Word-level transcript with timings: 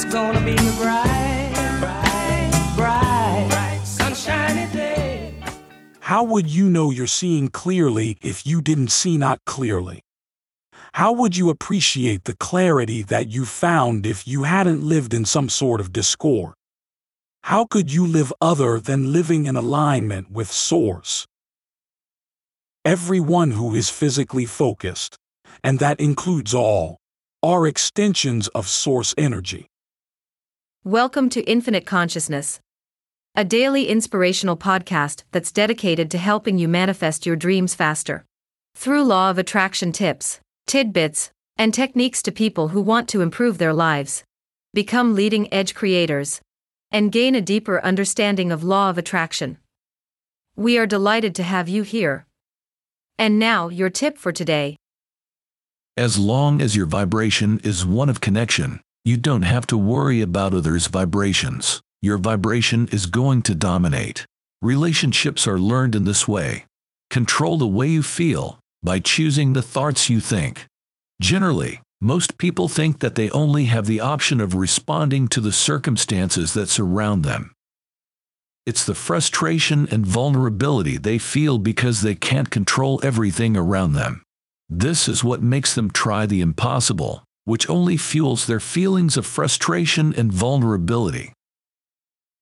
It's 0.00 0.14
gonna 0.14 0.40
be 0.44 0.52
a 0.52 0.72
bright, 0.80 1.50
bright, 1.80 2.72
bright, 2.76 3.46
bright, 3.48 3.80
sunshiny 3.84 4.72
day. 4.72 5.34
How 5.98 6.22
would 6.22 6.46
you 6.46 6.70
know 6.70 6.92
you're 6.92 7.08
seeing 7.08 7.48
clearly 7.48 8.16
if 8.22 8.46
you 8.46 8.62
didn't 8.62 8.92
see 8.92 9.18
not 9.18 9.44
clearly? 9.44 10.04
How 10.92 11.10
would 11.10 11.36
you 11.36 11.50
appreciate 11.50 12.26
the 12.26 12.36
clarity 12.36 13.02
that 13.02 13.26
you 13.26 13.44
found 13.44 14.06
if 14.06 14.24
you 14.28 14.44
hadn't 14.44 14.84
lived 14.84 15.12
in 15.12 15.24
some 15.24 15.48
sort 15.48 15.80
of 15.80 15.92
discord? 15.92 16.54
How 17.42 17.64
could 17.64 17.92
you 17.92 18.06
live 18.06 18.32
other 18.40 18.78
than 18.78 19.12
living 19.12 19.46
in 19.46 19.56
alignment 19.56 20.30
with 20.30 20.48
Source? 20.48 21.26
Everyone 22.84 23.50
who 23.50 23.74
is 23.74 23.90
physically 23.90 24.46
focused, 24.46 25.16
and 25.64 25.80
that 25.80 25.98
includes 25.98 26.54
all, 26.54 26.98
are 27.42 27.66
extensions 27.66 28.46
of 28.54 28.68
Source 28.68 29.12
energy. 29.18 29.68
Welcome 30.84 31.28
to 31.30 31.42
Infinite 31.42 31.86
Consciousness, 31.86 32.60
a 33.34 33.44
daily 33.44 33.88
inspirational 33.88 34.56
podcast 34.56 35.24
that's 35.32 35.50
dedicated 35.50 36.08
to 36.12 36.18
helping 36.18 36.56
you 36.56 36.68
manifest 36.68 37.26
your 37.26 37.34
dreams 37.34 37.74
faster. 37.74 38.24
Through 38.76 39.02
law 39.02 39.28
of 39.28 39.38
attraction 39.38 39.90
tips, 39.90 40.38
tidbits, 40.68 41.32
and 41.56 41.74
techniques 41.74 42.22
to 42.22 42.30
people 42.30 42.68
who 42.68 42.80
want 42.80 43.08
to 43.08 43.22
improve 43.22 43.58
their 43.58 43.72
lives, 43.72 44.22
become 44.72 45.16
leading 45.16 45.52
edge 45.52 45.74
creators, 45.74 46.40
and 46.92 47.10
gain 47.10 47.34
a 47.34 47.42
deeper 47.42 47.82
understanding 47.84 48.52
of 48.52 48.62
law 48.62 48.88
of 48.88 48.96
attraction. 48.96 49.58
We 50.54 50.78
are 50.78 50.86
delighted 50.86 51.34
to 51.34 51.42
have 51.42 51.68
you 51.68 51.82
here. 51.82 52.24
And 53.18 53.36
now, 53.36 53.68
your 53.68 53.90
tip 53.90 54.16
for 54.16 54.30
today. 54.30 54.76
As 55.96 56.20
long 56.20 56.62
as 56.62 56.76
your 56.76 56.86
vibration 56.86 57.58
is 57.64 57.84
one 57.84 58.08
of 58.08 58.20
connection, 58.20 58.80
you 59.08 59.16
don't 59.16 59.42
have 59.42 59.66
to 59.66 59.78
worry 59.78 60.20
about 60.20 60.52
others' 60.52 60.86
vibrations. 60.86 61.80
Your 62.02 62.18
vibration 62.18 62.88
is 62.92 63.06
going 63.06 63.40
to 63.42 63.54
dominate. 63.54 64.26
Relationships 64.60 65.48
are 65.48 65.58
learned 65.58 65.94
in 65.94 66.04
this 66.04 66.28
way. 66.28 66.66
Control 67.08 67.56
the 67.56 67.66
way 67.66 67.88
you 67.88 68.02
feel 68.02 68.58
by 68.82 68.98
choosing 68.98 69.54
the 69.54 69.62
thoughts 69.62 70.10
you 70.10 70.20
think. 70.20 70.66
Generally, 71.22 71.80
most 72.02 72.36
people 72.36 72.68
think 72.68 73.00
that 73.00 73.14
they 73.14 73.30
only 73.30 73.64
have 73.64 73.86
the 73.86 73.98
option 73.98 74.42
of 74.42 74.54
responding 74.54 75.26
to 75.28 75.40
the 75.40 75.52
circumstances 75.52 76.52
that 76.52 76.68
surround 76.68 77.24
them. 77.24 77.52
It's 78.66 78.84
the 78.84 78.94
frustration 78.94 79.88
and 79.90 80.06
vulnerability 80.06 80.98
they 80.98 81.16
feel 81.16 81.56
because 81.56 82.02
they 82.02 82.14
can't 82.14 82.50
control 82.50 83.00
everything 83.02 83.56
around 83.56 83.94
them. 83.94 84.22
This 84.68 85.08
is 85.08 85.24
what 85.24 85.42
makes 85.42 85.74
them 85.74 85.90
try 85.90 86.26
the 86.26 86.42
impossible, 86.42 87.24
which 87.48 87.68
only 87.70 87.96
fuels 87.96 88.46
their 88.46 88.60
feelings 88.60 89.16
of 89.16 89.24
frustration 89.24 90.12
and 90.14 90.30
vulnerability. 90.30 91.32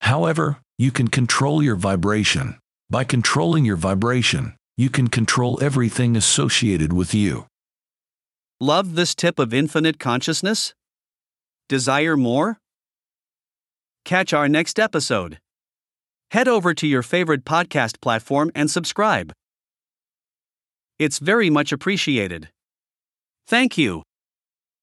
However, 0.00 0.60
you 0.78 0.90
can 0.90 1.08
control 1.08 1.62
your 1.62 1.76
vibration. 1.76 2.58
By 2.88 3.04
controlling 3.04 3.66
your 3.66 3.76
vibration, 3.76 4.56
you 4.78 4.88
can 4.88 5.08
control 5.08 5.58
everything 5.62 6.16
associated 6.16 6.94
with 6.94 7.12
you. 7.12 7.46
Love 8.62 8.94
this 8.94 9.14
tip 9.14 9.38
of 9.38 9.52
infinite 9.52 9.98
consciousness? 9.98 10.72
Desire 11.68 12.16
more? 12.16 12.56
Catch 14.06 14.32
our 14.32 14.48
next 14.48 14.78
episode. 14.78 15.38
Head 16.30 16.48
over 16.48 16.72
to 16.72 16.86
your 16.86 17.02
favorite 17.02 17.44
podcast 17.44 18.00
platform 18.00 18.50
and 18.54 18.70
subscribe. 18.70 19.34
It's 20.98 21.18
very 21.18 21.50
much 21.50 21.72
appreciated. 21.72 22.48
Thank 23.46 23.76
you. 23.76 24.02